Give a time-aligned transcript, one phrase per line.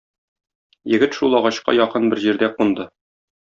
[0.93, 2.91] Егет шул агачка якын бер җирдә кунды.